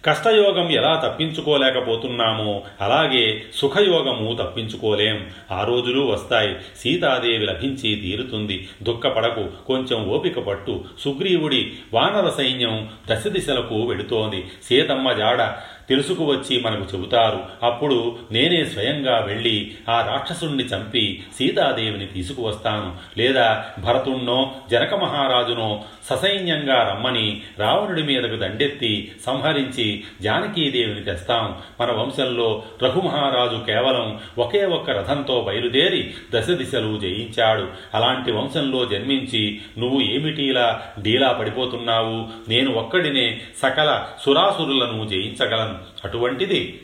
కష్టయోగం 0.05 0.71
ఎలా 0.71 1.01
తప్పించుకోలేకపోతున్నామో 1.05 2.63
అలాగే 2.81 3.43
సుఖయోగము 3.55 4.37
తప్పించుకోలేం. 4.41 5.27
ఆ 5.51 5.63
రోజులు 5.63 6.01
వస్తాయి. 6.01 6.55
సీతాదేవి 6.77 7.45
లభించి 7.45 7.95
తీరుతుంది. 7.95 8.67
దుఃఖపడకు. 8.83 9.65
కొంచెం 9.67 10.05
ఓపిక 10.05 10.39
పట్టు. 10.39 10.83
సుగ్రీవుడి 10.99 11.71
వానర 11.93 12.29
సైన్యం 12.29 12.89
దశ 13.11 13.27
దిశలకు 13.27 13.81
వెళుతోంది. 13.81 14.43
సీతమ్మ 14.63 15.11
జాడ 15.11 15.41
తెలుసుకువచ్చి 15.89 16.59
మనకు 16.59 16.97
చెబుతారు. 16.97 17.39
అప్పుడు 17.63 18.15
నేనే 18.31 18.65
స్వయంగా 18.65 19.19
వెళ్ళి 19.19 19.71
ఆ 19.89 20.01
రాక్షసుణ్ణి 20.01 20.63
చంపి 20.63 21.23
సీతాదేవిని 21.37 22.05
తీసుకువస్తాను. 22.05 22.95
లేదా 23.17 23.65
భరతుణ్ణో 23.79 24.55
జనక 24.71 24.93
మహారాజునో 24.93 25.83
ససైన్యంగా 26.09 26.89
రమ్మని 26.89 27.41
రావణుడి 27.59 28.03
మీదకు 28.03 28.35
దండెత్తి 28.35 29.11
సంహరించి 29.25 30.03
జానకీదేవిని 30.21 31.01
తెస్తాం. 31.01 31.57
మన 31.81 31.91
వంశంలో 31.91 32.63
రఘుమహారాజు 32.83 33.65
కేవలం 33.65 34.19
ఒకే 34.37 34.65
ఒక్క 34.65 34.89
రథంతో 34.89 35.41
బయలుదేరి 35.41 36.13
దశ 36.35 36.49
దిశలు 36.49 36.97
జయించాడు. 36.97 37.67
అలాంటి 37.93 38.31
వంశంలో 38.31 38.85
జన్మించి 38.85 39.61
నువ్వు 39.77 40.01
ఏమిటిలా 40.01 40.81
డీలా 41.01 41.31
పడిపోతున్నావు? 41.31 42.25
నేను 42.49 42.71
ఒక్కడినే 42.71 43.41
సకల 43.61 44.05
సురాసురులను 44.25 45.07
జయించగలను. 45.07 45.70
అటువంటిది 46.05 46.81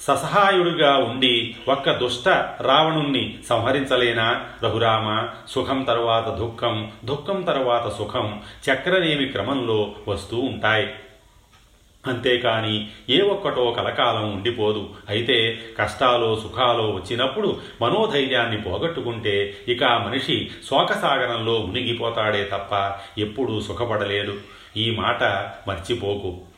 ససహాయుడిగా 0.00 0.96
ఉండి 0.96 1.56
ఒక్క 1.68 1.92
దుష్ట 1.92 2.28
రావణుణ్ణి 2.60 3.38
సంహరించలేనా? 3.48 4.46
రఘురామ 4.64 5.28
సుఖం 5.48 5.82
తరువాత 5.82 6.28
దుఃఖం 6.28 6.92
దుఃఖం 7.04 7.42
తరువాత 7.42 7.96
సుఖం 7.98 8.40
చక్రనేమి 8.70 9.24
క్రమంలో 9.24 9.94
వస్తూ 10.08 10.38
ఉంటాయి. 10.38 10.90
అంతేకాని 12.06 12.88
ఏ 13.10 13.20
ఒక్కటో 13.20 13.70
కలకాలం 13.70 14.32
ఉండిపోదు. 14.32 14.90
అయితే 15.08 15.60
కష్టాలో 15.78 16.36
సుఖాలో 16.36 16.90
వచ్చినప్పుడు 16.90 17.60
మనోధైర్యాన్ని 17.82 18.60
పోగొట్టుకుంటే 18.60 19.56
ఇక 19.68 19.84
ఆ 19.84 19.98
మనిషి 19.98 20.50
శోకసాగరంలో 20.70 21.58
మునిగిపోతాడే 21.58 22.44
తప్ప 22.44 22.92
ఎప్పుడూ 23.20 23.60
సుఖపడలేదు 23.60 24.40
ఈ 24.76 24.90
మాట 24.90 25.24
మర్చిపోకు. 25.68 26.53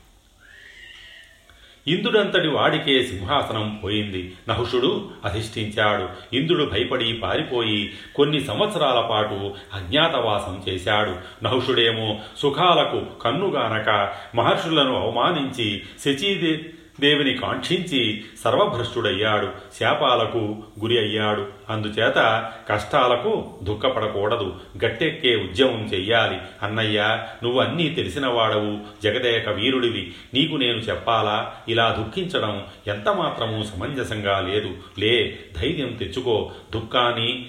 ఇంద్రుడంతటి 1.88 2.48
వాడికే 2.48 3.02
సింహాసనం 3.02 3.80
పోయింది. 3.84 4.34
నహుషుడు 4.48 5.10
అధిష్ఠించాడు. 5.24 6.36
ఇంద్రుడు 6.36 6.64
భయపడి 6.64 7.12
పారిపోయి 7.12 7.92
కొన్ని 8.14 8.44
సంవత్సరాల 8.44 9.08
పాటు 9.10 9.54
అజ్ఞాతవాసం 9.74 10.62
చేశాడు. 10.68 11.16
నహుషుడేమో 11.44 12.18
సుఖాలకు 12.36 13.20
కన్నుగానక 13.22 14.12
మహర్షులను 14.34 14.96
అవమానించి 14.96 15.82
శచీదే 16.04 16.64
దేవిని 17.00 17.34
కాంక్షించి 17.34 18.24
సర్వభ్రష్టుడయ్యాడు 18.44 19.48
శాపాలకు 19.80 20.38
గురి 20.80 20.98
అయ్యాడు. 20.98 21.46
అందుచేత 21.70 22.50
కష్టాలకు 22.68 23.54
దుఃఖపడకూడదు. 23.62 24.56
గట్టెక్కే 24.84 25.36
ఉద్యమం 25.36 25.84
చెయ్యాలి. 25.94 26.38
అన్నయ్య 26.62 27.18
నువ్వు 27.42 27.60
అన్నీ 27.60 27.88
తెలిసినవాడవు. 27.88 28.78
జగదేక 29.02 29.48
వీరుడివి. 29.48 30.12
నీకు 30.34 30.56
నేను 30.56 30.76
చెప్పాలా? 30.76 31.54
ఇలా 31.68 31.96
దుఃఖించడం 31.98 32.64
ఎంతమాత్రమూ 32.86 33.62
సమంజసంగా 33.62 34.40
లేదు. 34.40 34.70
లే 34.98 35.38
ధైర్యం 35.56 35.92
తెచ్చుకో. 35.92 36.52
దుఃఖాన్ని 36.74 37.46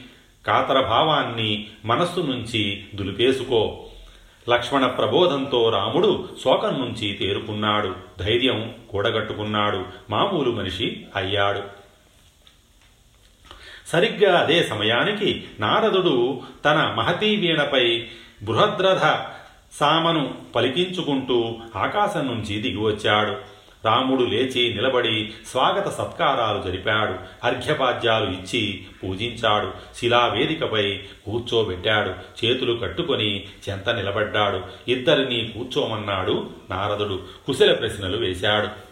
కాతరభావాన్ని 0.48 1.68
మనస్సు 1.86 2.20
నుంచి 2.20 2.84
దులిపేసుకో. 2.96 3.87
లక్ష్మణ 4.50 4.88
ప్రబోధంతో 4.88 5.70
రాముడు 5.70 6.30
శోకం 6.44 6.80
నుంచి 6.80 7.14
తేరుకున్నాడు. 7.14 7.96
ధైర్యం 8.20 8.76
కూడగట్టుకున్నాడు. 8.90 9.86
మామూలు 10.10 10.52
మనిషి 10.52 11.06
అయ్యాడు. 11.16 11.64
సరిగ్గా 13.88 14.40
అదే 14.40 14.64
సమయానికి 14.64 15.44
నారదుడు 15.60 16.42
తన 16.66 16.94
మహతీ 16.98 17.36
వీణపై 17.36 18.06
బృహద్రథ 18.44 19.26
సామను 19.74 20.34
పలికించుకుంటూ 20.56 21.56
ఆకాశం 21.76 22.28
నుంచి 22.28 22.62
దిగివచ్చాడు. 22.62 23.57
రాముడు 23.88 24.24
లేచి 24.24 24.74
నిలబడి 24.74 25.34
స్వాగత 25.48 25.90
సత్కారాలు 25.90 26.72
జరిపాడు. 26.72 27.14
అర్ఘ్యపాద్యాలు 27.44 28.26
ఇచ్చి 28.26 28.86
పూజించాడు. 29.04 29.72
శిలావేదికపై 29.96 30.98
కూర్చోబెట్టాడు. 31.26 32.46
చేతులు 32.46 32.74
కట్టుకొని 32.74 33.44
చెంత 33.70 33.90
నిలబడ్డాడు. 33.90 34.92
ఇద్దరినీ 34.92 35.54
కూర్చోమన్నాడు 35.58 36.50
నారదుడు. 36.70 37.20
కుశల 37.48 37.74
ప్రశ్నలు 37.74 38.18
వేశాడు. 38.18 38.87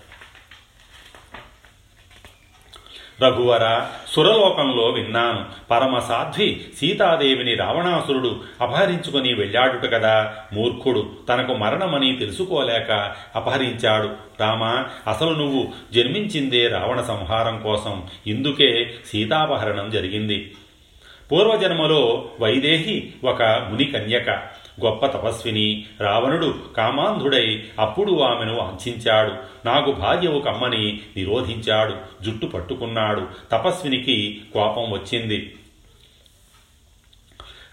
రఘువర 3.21 3.85
సురలోకంలో 4.07 4.83
విన్నాను. 4.83 5.45
పరమ 5.71 5.99
సాధ్వి 5.99 6.65
సీతాదేవిని 6.77 7.55
రావణాసురుడు 7.55 8.39
అపహరించుకుని 8.61 9.33
వెళ్ళాడుట 9.33 9.93
కదా. 9.93 10.35
మూర్ఖుడు 10.53 11.09
తనకు 11.29 11.53
మరణమని 11.53 12.15
తెలుసుకోలేక 12.15 13.15
అపహరించాడు. 13.35 14.09
రామా 14.39 14.85
అసలు 15.07 15.29
నువ్వు 15.29 15.67
జన్మించిందే 15.93 16.67
రావణ 16.67 17.01
సంహారం 17.01 17.61
కోసం. 17.61 18.03
ఇందుకే 18.27 18.93
సీతాపహరణం 19.05 19.91
జరిగింది. 19.91 20.55
పూర్వజన్మలో 21.31 22.29
వైదేహి 22.41 23.13
ఒక 23.23 23.43
ముని 23.43 23.85
కన్యక 23.85 24.29
గొప్ప 24.83 25.05
తపస్విని. 25.05 25.85
రావణుడు 26.01 26.55
కామాంధుడై 26.77 27.63
అప్పుడు 27.79 28.19
ఆమెను 28.19 28.55
వాంఛించాడు 28.55 29.33
నాకు 29.67 29.91
భార్యవు 29.91 30.39
కమ్మని 30.39 30.99
నిరోధించాడు. 31.17 32.23
జుట్టు 32.23 32.45
పట్టుకున్నాడు. 32.45 33.27
తపస్వినికి 33.51 34.41
కోపం 34.53 34.91
వచ్చింది. 34.91 35.55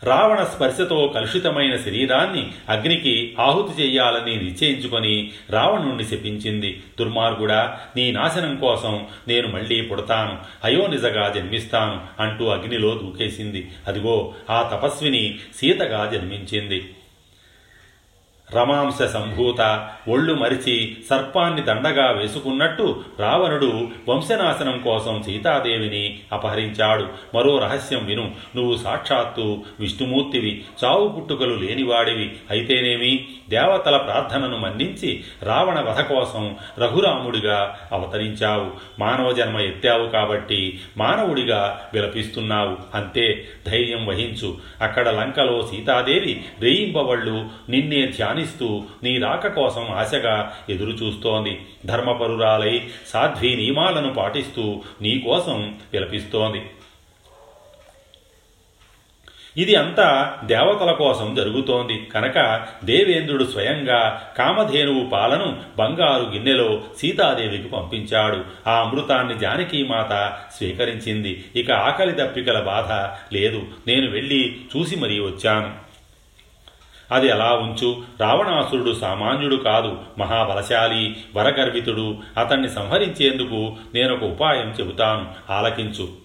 రావణ 0.04 0.44
స్పర్శతో 0.44 1.12
కలుషితమైన 1.14 1.76
శరీరాన్ని 1.76 2.50
అగ్నికి 2.68 3.36
ఆహుతి 3.40 3.82
చెయ్యాలని 3.82 4.36
నిశ్చయించుకొని 4.36 5.30
రావణుణ్ణి 5.50 6.04
శపించింది. 6.04 6.82
దుర్మార్గుడా 7.00 7.78
నీ 7.96 8.12
నాశనం 8.12 8.56
కోసం 8.56 9.06
నేను 9.28 9.48
మళ్ళీ 9.48 9.80
పుడతాను. 9.80 10.38
అయోనిజగా 10.64 11.32
జన్మిస్తాను 11.36 12.22
అంటూ 12.22 12.48
అగ్నిలో 12.48 12.94
దూకేసింది. 12.94 13.70
అదిగో 13.86 14.34
ఆ 14.50 14.62
తపస్విని 14.62 15.38
సీతగా 15.56 16.10
జన్మించింది. 16.14 16.94
రమాంస 18.54 19.02
సంభూత 19.02 19.88
ఒళ్ళు 20.08 20.34
మరిచి 20.34 20.96
సర్పాన్ని 21.10 21.62
దండగా 21.62 22.10
వేసుకున్నట్టు 22.10 23.00
రావణుడు 23.20 23.88
వంశనాశనం 24.08 24.78
కోసం 24.78 25.22
సీతాదేవిని 25.22 26.20
అపహరించాడు. 26.32 27.06
మరో 27.34 27.58
రహస్యం 27.58 28.06
విను. 28.06 28.32
నువ్వు 28.56 28.76
సాక్షాత్తు 28.76 29.62
విష్ణుమూర్తివి. 29.80 30.64
చావు 30.84 31.08
పుట్టుకలు 31.08 31.54
లేనివాడివి. 31.54 32.32
అయితేనేమి? 32.50 33.24
దేవతల 33.48 33.96
ప్రార్థనను 33.96 34.58
మన్నించి 34.58 35.24
రావణ 35.42 35.80
వధ 35.80 36.00
కోసం 36.00 36.56
రఘురాముడిగా 36.78 37.78
అవతరించావు. 37.92 38.70
మానవ 38.98 39.32
జన్మ 39.32 39.58
ఎత్తావు 39.58 40.08
కాబట్టి 40.08 40.80
మానవుడిగా 40.96 41.80
విలపిస్తున్నావు. 41.94 42.76
అంతే 42.94 43.48
ధైర్యం 43.66 44.06
వహించు. 44.06 44.56
అక్కడ 44.80 45.08
లంకలో 45.08 45.62
సీతాదేవి 45.62 46.44
రేయింబవళ్ళు 46.60 47.44
నిన్నే 47.68 48.12
ధ్యానిస్తూ 48.42 48.82
నీ 49.02 49.18
రాక 49.18 49.46
కోసం 49.46 49.90
ఆశగా 49.90 50.52
ఎదురుచూస్తోంది 50.68 51.66
ధర్మపరురాలై 51.86 52.82
సాధ్వి 53.06 53.56
నియమాలను 53.56 54.14
పాటిస్తూ 54.14 54.82
నీ 55.02 55.18
కోసం 55.18 55.74
విలపిస్తోంది. 55.92 56.62
ఇది 59.56 59.74
అంతా 59.74 60.38
దేవతల 60.44 60.92
కోసం 60.92 61.34
జరుగుతోంది. 61.34 62.08
కనుక 62.14 62.66
దేవేంద్రుడు 62.84 63.44
స్వయంగా 63.44 64.32
కామధేనువు 64.38 65.06
పాలను 65.06 65.56
బంగారు 65.78 66.22
గిన్నెలో 66.22 66.82
సీతాదేవికి 66.98 67.68
పంపించాడు. 67.68 68.44
ఆ 68.68 68.80
అమృతాన్ని 68.80 69.38
జానకీమాత 69.38 70.38
స్వీకరించింది. 70.58 71.44
ఇక 71.56 71.72
ఆకలి 71.72 72.12
దప్పికల 72.12 72.60
బాధ 72.60 72.90
లేదు. 73.34 73.62
నేను 73.86 74.10
వెళ్ళి 74.10 74.60
చూసి 74.76 74.96
మరీ 74.96 75.20
వచ్చాను. 75.20 75.91
అది 77.12 77.30
అలా 77.30 77.52
ఉంచు. 77.52 77.96
రావణాసురుడు 78.20 78.92
సామాన్యుడు 78.94 79.56
కాదు 79.56 79.96
మహాబలశాలి 80.18 81.16
వరగర్వితుడు. 81.36 82.14
అతన్ని 82.38 82.68
సంహరించేందుకు 82.68 83.72
నేనొక 83.94 84.24
ఉపాయం 84.24 84.74
చెబుతాను. 84.80 85.52
ఆలకించు. 85.52 86.21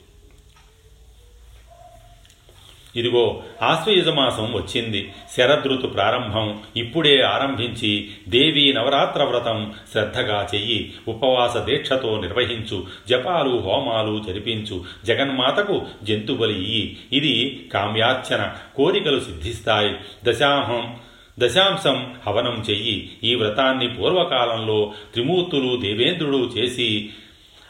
ఇదిగో 2.98 3.44
ఆశ్వయుజమాసం 3.62 4.54
వచ్చింది. 4.54 5.14
శరదృతు 5.38 5.88
ప్రారంభం. 5.88 6.60
ఇప్పుడే 6.78 7.22
ఆరంభించి 7.22 8.10
దేవీ 8.30 8.74
నవరాత్ర 8.74 9.24
వ్రతం 9.24 9.74
శ్రద్ధగా 9.92 10.48
చెయ్యి. 10.56 10.94
ఉపవాస 11.08 11.58
దీక్షతో 11.58 12.22
నిర్వహించు. 12.22 12.86
జపాలు 13.10 13.50
హోమాలు 13.50 14.24
జరిపించు. 14.28 14.84
జగన్మాతకు 15.06 15.86
జంతుబలి 16.04 16.64
ఇయ్యి. 16.64 16.98
ఇది 17.14 17.70
కామ్యార్చన. 17.74 18.52
కోరికలు 18.76 19.20
సిద్ధిస్తాయి. 19.20 19.96
దశాహం 20.24 20.96
దశాంశం 21.40 22.14
హవనం 22.28 22.64
చెయ్యి. 22.70 23.10
ఈ 23.24 23.36
వ్రతాన్ని 23.36 23.90
పూర్వకాలంలో 23.90 24.94
త్రిమూర్తులు 25.14 25.78
దేవేంద్రుడు 25.78 26.38
చేసి 26.38 27.10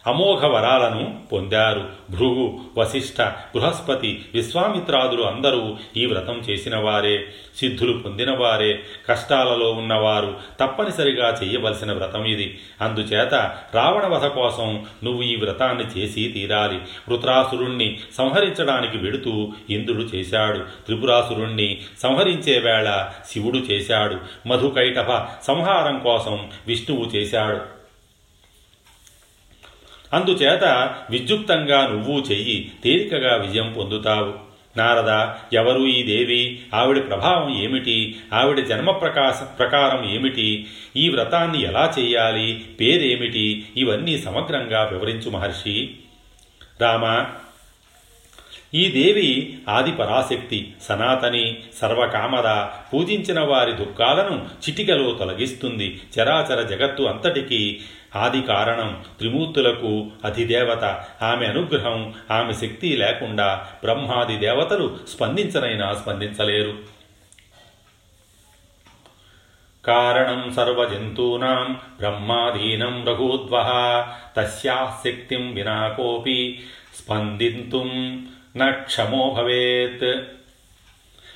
అమోఘ 0.07 0.45
వరాలను 0.45 1.19
పొందారు. 1.31 1.85
భృగు 2.09 2.59
వశిష్ఠ 2.77 3.21
బృహస్పతి 3.21 4.25
విశ్వామిత్రాదులు 4.33 5.23
అందరూ 5.23 5.77
ఈ 5.97 6.05
వ్రతం 6.05 6.33
చేసిన 6.33 6.77
వారే 6.77 7.27
సిద్ధులు 7.57 7.93
పొందినవారే. 7.93 8.79
కష్టాలలో 9.09 9.71
ఉన్నవారు 9.71 10.37
తప్పనిసరిగా 10.59 11.37
చేయవలసిన 11.43 11.91
వ్రతం 11.91 12.25
ఇది. 12.25 12.59
అందుచేత 12.81 13.33
రావణ 13.73 14.07
వధ 14.07 14.25
కోసం 14.25 14.85
నువ్వు 15.03 15.23
ఈ 15.23 15.35
వ్రతాన్ని 15.35 15.83
చేసి 15.83 16.31
తీరాలి. 16.33 16.77
వృత్రాసురుణ్ణి 17.09 17.99
సంహరించడానికి 18.17 18.97
వెడుతూ 18.97 19.51
ఇంద్రుడు 19.69 20.01
చేశాడు. 20.01 20.59
త్రిపురాసురుణ్ణి 20.59 21.81
సంహరించే 21.99 22.59
వేళ 22.59 23.09
శివుడు 23.29 23.57
చేశాడు. 23.57 24.47
మధుకైటభ 24.47 25.25
సంహారం 25.47 25.99
కోసం 25.99 26.49
విష్ణువు 26.67 27.05
చేశాడు. 27.05 27.76
అందుచేత 30.17 30.95
విద్యుక్తంగా 31.09 31.87
నువ్వు 31.87 32.19
చెయ్యి 32.19 32.71
తేలికగా 32.83 33.35
విజయం 33.35 33.73
పొందుతావు. 33.77 34.47
నారద 34.77 35.27
ఎవరు 35.55 35.79
ఈ 35.79 36.03
దేవి? 36.03 36.59
ఆవిడ 36.73 37.07
ప్రభావం 37.07 37.63
ఏమిటి? 37.63 38.15
ఆవిడ 38.33 38.65
జన్మ 38.65 38.91
ప్రకాశ 38.91 39.59
ప్రకారం 39.59 40.09
ఏమిటి? 40.09 40.67
ఈ 40.97 41.09
వ్రతాన్ని 41.09 41.63
ఎలా 41.63 41.93
చేయాలి? 41.99 42.65
పేరేమిటి? 42.79 43.65
ఇవన్నీ 43.77 44.17
సమగ్రంగా 44.17 44.83
వివరించు 44.83 45.29
మహర్షి. 45.29 45.89
రామ 46.81 47.25
ఈ 48.73 48.91
దేవి 48.91 49.59
ఆది 49.69 49.91
పరాశక్తి 49.91 50.75
సనాతని 50.81 51.57
సర్వకామద 51.81 52.67
పూజించిన 52.93 53.39
వారి 53.39 53.73
దుఃఖాలను 53.73 54.45
చిటికలో 54.69 55.11
తొలగిస్తుంది. 55.11 56.01
చరాచర 56.19 56.61
జగత్తు 56.61 57.03
అంతటికీ 57.03 57.79
ఆది 58.15 58.41
కారణం. 58.41 59.03
త్రిమూర్తులకు 59.17 60.07
అధిదేవత. 60.25 60.83
ఆమె 61.21 61.45
అనుగ్రహం 61.45 62.13
ఆమె 62.31 62.53
శక్తి 62.53 62.97
లేకుండా 62.97 63.67
బ్రహ్మాది 63.83 64.37
దేవతలు 64.37 64.97
స్పందించనైనా 65.07 65.93
స్పందించలేరు. 65.93 66.77
కారణం 69.85 70.53
సర్వజంతూనాం 70.55 71.73
బ్రహ్మాధీనం 71.99 73.05
రఘూద్వ 73.07 73.57
తస్యా 74.37 74.97
శక్తిం 75.03 75.53
వినా 75.53 75.87
కోపి 75.87 76.59
స్పందింతుం 76.95 77.87
నక్షమో 78.57 79.33
భవేత్. 79.37 80.21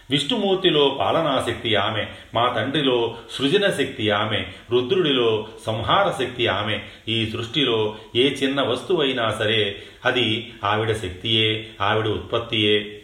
విష్ణుమూర్తిలో 0.09 0.97
పాలనాశక్తి 0.99 1.75
ఆమె 1.75 2.05
మా 2.33 2.53
తండ్రిలో 2.53 3.17
సృజన 3.31 3.69
శక్తి 3.69 4.09
ఆమె 4.09 4.45
రుద్రుడిలో 4.71 5.47
సంహార 5.65 6.23
శక్తి 6.23 6.47
ఆమె. 6.47 6.79
ఈ 7.07 7.25
సృష్టిలో 7.25 7.95
ఏ 8.15 8.29
చిన్న 8.29 8.61
వస్తువైనా 8.61 9.31
సరే 9.31 9.81
అది 10.05 10.53
ఆవిడ 10.63 10.91
శక్తియే 10.91 11.67
ఆవిడ 11.81 12.07
ఉత్పత్తియే. 12.07 13.00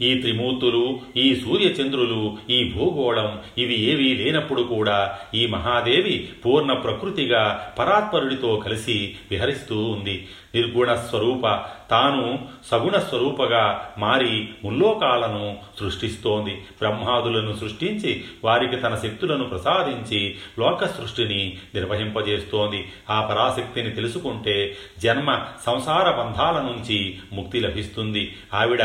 ఈ 0.00 0.20
త్రిమూర్తులు 0.20 1.00
ఈ 1.16 1.34
సూర్యచంద్రులు 1.34 2.36
ఈ 2.50 2.72
భూగోళం 2.72 3.38
ఇవి 3.58 3.76
ఏవీ 3.80 4.14
లేనప్పుడు 4.14 4.62
కూడా 4.62 5.18
ఈ 5.34 5.46
మహాదేవి 5.46 6.28
పూర్ణ 6.44 6.72
ప్రకృతిగా 6.72 7.72
పరాత్పరుడితో 7.78 8.56
కలిసి 8.56 9.14
విహరిస్తూ 9.30 9.84
ఉంది. 9.84 10.28
నిర్గుణ 10.54 10.94
స్వరూప. 10.94 11.60
తాను 11.90 12.48
సగుణ 12.70 12.98
స్వరూపగా 12.98 13.94
మారి 13.98 14.48
ముల్లోకాలను 14.64 15.56
సృష్టిస్తోంది. 15.80 16.54
బ్రహ్మాదులను 16.54 17.56
సృష్టించి 17.56 18.24
వారికి 18.44 18.76
తన 18.76 18.94
శక్తులను 18.94 19.44
ప్రసాదించి 19.44 20.36
లోక 20.58 20.84
సృష్టిని 20.84 21.58
నిర్వహింపజేస్తోంది. 21.74 22.92
ఆ 23.10 23.20
పరాశక్తిని 23.20 23.90
తెలుసుకుంటే 23.90 24.76
జన్మ 24.98 25.38
సంసార 25.66 26.10
బంధాల 26.10 26.54
నుంచి 26.54 27.18
ముక్తి 27.32 27.60
లభిస్తుంది. 27.60 28.36
ఆవిడ 28.54 28.80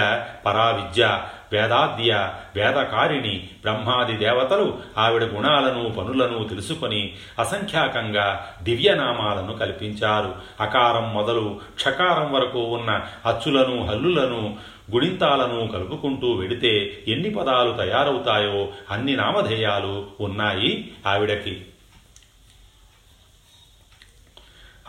పరావిద్య 0.45 1.21
వేదాద్య 1.53 2.33
వేదకారిణి 2.55 3.49
బ్రహ్మాది 3.61 4.17
దేవతలు 4.17 4.77
ఆవిడ 4.97 5.23
గుణాలను 5.23 5.89
పనులను 5.89 6.43
తెలుసుకొని 6.43 7.13
అసంఖ్యాకంగా 7.39 8.47
దివ్యనామాలను 8.63 9.53
కల్పించారు. 9.53 10.35
అకారం 10.59 11.13
మొదలు 11.13 11.59
క్షకారం 11.75 12.33
వరకు 12.33 12.59
ఉన్న 12.59 13.01
అచ్చులను 13.25 13.85
హల్లులను 13.85 14.57
గుణింతాలను 14.91 15.67
కలుపుకుంటూ 15.67 16.33
వెడితే 16.33 17.03
ఎన్ని 17.07 17.29
పదాలు 17.29 17.77
తయారవుతాయో 17.77 18.69
అన్ని 18.91 19.15
నామధేయాలు 19.15 20.05
ఉన్నాయి 20.19 20.91
ఆవిడకి. 21.07 21.65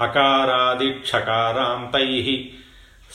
అకారాదిక్షకారాంతై 0.01 2.07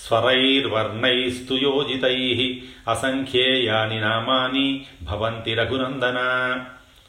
స్వరైర్వర్ణైస్తు 0.08 1.54
యోజితై 1.54 2.62
అసంఖ్యేయాని 2.88 4.02
నామాని 4.02 4.86
భవంతి 5.04 5.54
రఘునందన. 5.54 6.18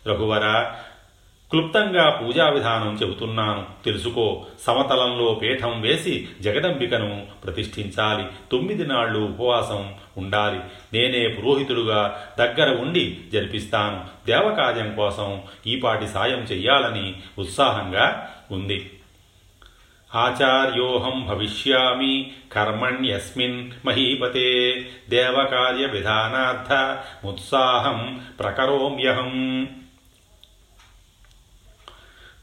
రఘువర 0.08 0.66
క్లుప్తంగా 1.50 2.10
పూజా 2.10 2.48
విధానం 2.48 2.98
చెబుతున్నాను. 3.02 3.66
తెలుసుకో 3.84 4.46
సమతలంలో 4.66 5.34
పీఠం 5.42 5.80
వేసి 5.80 6.28
జగదంబికను 6.40 7.26
ప్రతిష్ఠించాలి. 7.44 8.24
తొమ్మిది 8.52 8.86
నాళ్ళు 8.86 9.18
ఉపవాసం 9.18 9.94
ఉండాలి. 10.16 10.60
నేనే 10.92 11.28
పురోహితుడుగా 11.28 12.26
దగ్గర 12.38 12.80
ఉండి 12.80 13.18
జరిపిస్తాను. 13.32 14.04
దేవకార్యం 14.26 14.94
కోసం 14.94 15.42
ఈపాటి 15.66 16.08
సాయం 16.08 16.38
చెయ్యాలని 16.38 17.14
ఉత్సాహంగా 17.38 18.34
ఉంది. 18.50 18.90
आचार्योहम 20.14 21.24
भविष्यामि 21.26 22.14
कर्मण्यस्मिन् 22.52 23.58
महीपते 23.86 24.48
देवकार्यविधानार्थ 25.10 26.72
मुत्साहं 27.24 28.00
प्रकरोम्यहम् 28.38 29.40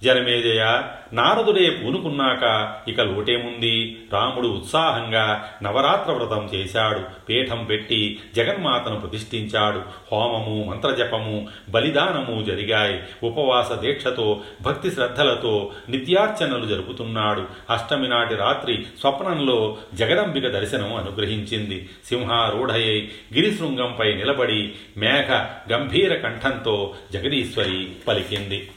జనమేజయ 0.03 0.81
నారదుడే 1.13 1.69
పూనుకున్నాక 1.69 2.73
ఇక 2.89 3.01
లోటేముంది? 3.01 3.97
రాముడు 4.13 4.47
ఉత్సాహంగా 4.47 5.49
నవరాత్ర 5.63 6.11
వ్రతం 6.11 6.49
చేశాడు. 6.55 6.99
పీఠం 7.29 7.65
పెట్టి 7.65 8.19
జగన్మాతను 8.35 8.99
ప్రతిష్ఠించాడు. 8.99 9.81
హోమము 10.11 10.63
మంత్రజపము 10.63 11.47
బలిదానము 11.69 12.43
జరిగాయి. 12.43 12.99
ఉపవాస 13.23 13.71
దీక్షతో 13.71 14.41
భక్తి 14.61 14.91
శ్రద్ధలతో 14.91 15.71
నిత్యార్చనలు 15.89 16.65
జరుపుతున్నాడు. 16.65 17.45
అష్టమి 17.69 18.07
నాటి 18.07 18.35
రాత్రి 18.35 18.85
స్వప్నంలో 18.99 19.77
జగదంబిక 19.93 20.47
దర్శనం 20.47 20.95
అనుగ్రహించింది. 20.95 21.89
సింహారూఢయై 22.05 23.09
గిరిశృంగంపై 23.33 24.13
నిలబడి 24.13 24.71
మేఘ 24.97 25.31
గంభీర 25.71 26.13
కంఠంతో 26.15 26.93
జగదీశ్వరి 27.13 27.89
పలికింది. 28.07 28.69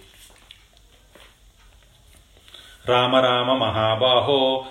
రామ 2.90 3.16
రామ 3.16 3.52
మహాబాహో 3.52 4.64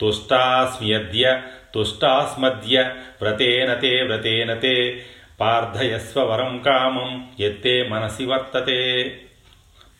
తుష్టాస్మ్యద్య 0.00 1.40
తుష్టాస్మద్య 1.74 2.80
వ్రతేన 3.22 3.74
తే 3.74 4.02
వ్రతేన 4.02 4.54
తే 4.54 5.02
పార్థయస్వ 5.40 6.24
వరం 6.24 6.62
కామం 6.66 7.26
ఎత్తే 7.40 7.88
మనసి 7.88 8.24
వర్తతే 8.26 9.16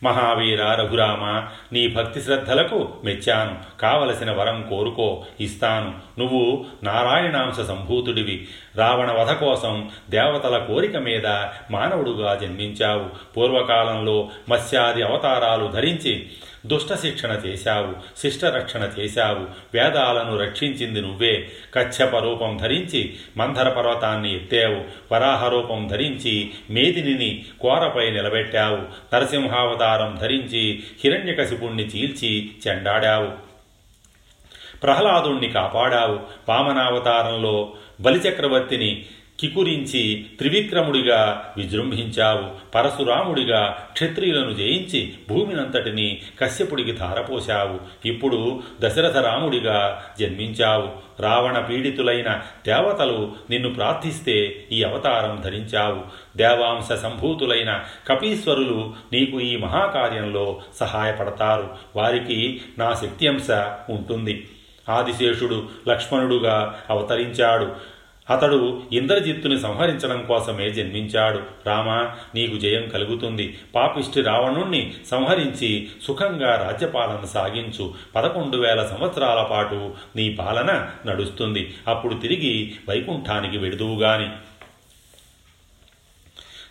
మహావీర 0.03 0.63
రఘురామ 0.63 1.47
నీ 1.73 1.87
భక్తి 1.87 2.21
శ్రద్ధలకు 2.21 2.89
మెచ్చాను. 3.03 3.79
కావలసిన 3.79 4.31
వరం 4.31 4.65
కోరుకో 4.69 5.25
ఇస్తాను. 5.39 5.93
నువ్వు 6.19 6.65
నారాయణాంశ 6.83 7.55
సంభూతుడివి. 7.55 8.47
రావణ 8.75 9.11
వధ 9.11 9.31
కోసం 9.31 9.89
దేవతల 10.09 10.57
కోరిక 10.57 10.97
మీద 10.97 11.27
మానవుడుగా 11.71 12.35
జన్మించావు. 12.35 13.05
పూర్వకాలంలో 13.37 14.29
మత్స్యాది 14.49 15.03
అవతారాలు 15.03 15.67
ధరించి 15.67 16.29
దుష్ట 16.65 16.93
శిక్షణ 16.93 17.31
చేశావు 17.45 18.17
శిష్టరక్షణ 18.17 18.91
చేశావు 18.99 19.45
వేదాలను 19.73 20.37
రక్షించింది 20.37 21.01
నువ్వే. 21.01 21.49
కచ్చప 21.73 22.17
రూపం 22.17 22.57
ధరించి 22.57 23.15
మంధర 23.37 23.69
పర్వతాన్ని 23.69 24.35
ఎత్తావు 24.35 25.13
వరాహ 25.13 25.47
రూపం 25.47 25.87
ధరించి 25.87 26.51
మేదినిని 26.69 27.45
కోరపై 27.61 28.11
నిలబెట్టావు 28.11 29.15
నరసింహావతారం 29.15 30.17
ధరించి 30.21 30.83
హిరణ్యకశిపుణ్ణి 31.03 31.83
చీల్చి 31.83 32.51
చెండాడావు. 32.67 33.47
ప్రహ్లాదుణ్ణి 34.83 35.49
కాపాడావు 35.49 36.19
వామనావతారంలో 36.49 37.73
బలిచక్రవర్తిని 38.01 39.05
కికురించి 39.39 40.25
త్రివిక్రముడిగా 40.37 41.53
విజృంభించావు 41.57 42.71
పరశురాముడిగా 42.71 43.87
క్షత్రియులను 43.91 44.51
జయించి 44.51 45.13
భూమినంతటిని 45.29 46.21
కశ్యపుడికి 46.39 46.91
ధారపోశావు. 46.91 48.07
ఇప్పుడు 48.07 48.61
దశరథ 48.81 49.17
రాముడిగా 49.17 50.03
జన్మించావు. 50.19 51.21
రావణ 51.21 51.59
పీడితులైన 51.59 52.41
దేవతలు 52.65 53.31
నిన్ను 53.49 53.73
ప్రార్థిస్తే 53.73 54.67
ఈ 54.71 54.83
అవతారం 54.83 55.41
ధరించావు. 55.41 56.01
దేవాంశ 56.37 56.91
సంభూతులైన 56.91 57.83
కపీశ్వరులు 58.07 58.93
నీకు 59.13 59.41
ఈ 59.41 59.57
మహాకార్యంలో 59.57 60.61
సహాయపడతారు. 60.75 61.69
వారికి 61.95 62.61
నా 62.77 62.93
శక్త్యంశ 62.93 63.51
ఉంటుంది. 63.89 64.47
ఆదిశేషుడు 64.89 65.69
లక్ష్మణుడుగా 65.89 66.81
అవతరించాడు. 66.89 67.96
అతడు 68.29 68.81
ఇంద్రజిత్తుని 68.93 69.59
సంహరించడం 69.59 70.25
కోసమే 70.27 70.69
జన్మించాడు. 70.69 71.39
రామ 71.67 71.89
నీకు 72.35 72.57
జయం 72.57 72.89
కలుగుతుంది. 72.89 73.57
పాపిష్టి 73.75 74.21
రావణుణ్ణి 74.21 74.93
సంహరించి 75.07 75.87
సుఖంగా 76.03 76.55
రాజ్యపాలన 76.55 77.25
సాగించు. 77.25 77.93
పదకొండు 78.15 78.57
వేల 78.57 78.83
సంవత్సరాల 78.85 79.47
పాటు 79.51 79.93
నీ 80.15 80.29
పాలన 80.29 80.89
నడుస్తుంది. 81.05 81.73
అప్పుడు 81.87 82.13
తిరిగి 82.13 82.75
వైకుంఠానికి 82.89 83.57
వెడుదువుగాని 83.57 84.29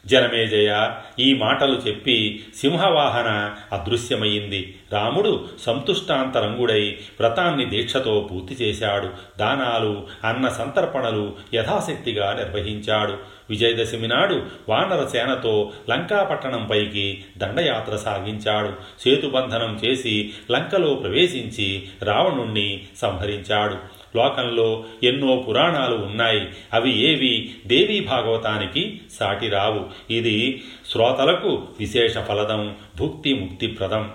జనమేజయ 0.07 0.91
ఈ 1.19 1.35
మాటలు 1.35 1.75
చెప్పి 1.89 2.45
సింహవాహన 2.57 3.55
అదృశ్యమయ్యింది. 3.73 4.79
రాముడు 4.93 5.45
సంతుష్టాంతరంగుడై 5.63 6.89
వ్రతాన్ని 7.21 7.65
దీక్షతో 7.65 8.29
పూర్తి 8.33 8.65
చేశాడు. 8.65 9.09
దానాలు 9.39 10.07
అన్న 10.25 10.49
సంతర్పణలు 10.49 11.35
యథాశక్తిగా 11.55 12.33
నిర్వహించాడు. 12.33 13.15
విజయదశమి 13.51 14.09
నాడు 14.09 14.43
వానర 14.69 15.07
సేనతో 15.07 15.73
లంకాపట్టణంపైకి 15.91 17.25
దండయాత్ర 17.39 17.97
సాగించాడు. 17.97 18.73
సేతుబంధనం 19.03 19.81
చేసి 19.85 20.33
లంకలో 20.51 20.95
ప్రవేశించి 20.95 21.89
రావణుణ్ణి 22.03 22.85
సంహరించాడు. 22.97 23.96
శ్లోకంలో 24.17 24.85
ఎన్నో 25.03 25.45
పురాణాలు 25.49 25.97
ఉన్నాయి. 25.97 26.49
అవి 26.73 26.99
ఏవి? 26.99 27.55
దేవీ 27.67 28.01
భాగవతానికి 28.01 29.01
సాటి 29.13 29.49
రావు. 29.49 30.13
ఇది 30.13 30.65
శ్రోతలకు 30.91 31.69
విశేష 31.81 32.19
ఫలదం 32.19 32.77
భుక్తి 32.97 33.35
ముక్తిప్రదం 33.35 34.13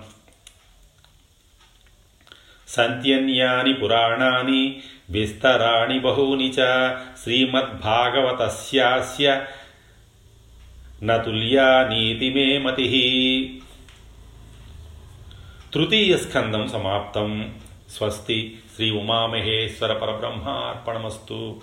సంత్యన్యాని 2.67 3.73
పురాణాని 3.73 4.81
విస్తరాణి 5.09 5.99
బహూని 5.99 6.49
చ 6.49 6.53
శ్రీమద్భాగవతస్యాస్య 7.23 9.45
నతుల్యా 11.03 11.89
నీతి 11.91 12.33
మే 12.33 12.57
మతి. 12.57 13.61
తృతీయ 15.73 16.17
స్కందం 16.17 16.67
సమాప్తం. 16.67 17.55
స్వస్తి. 17.89 18.57
శ్రీ 18.81 18.91
ఉమామహేశ్వర 18.91 19.93
పరబ్రహ్మార్పణమస్తు. 19.93 21.61